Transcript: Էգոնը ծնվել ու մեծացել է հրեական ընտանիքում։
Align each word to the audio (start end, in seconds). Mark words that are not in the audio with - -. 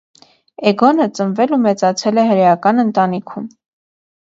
Էգոնը 0.71 1.07
ծնվել 1.19 1.53
ու 1.59 1.61
մեծացել 1.67 2.23
է 2.23 2.25
հրեական 2.31 2.87
ընտանիքում։ 2.87 3.49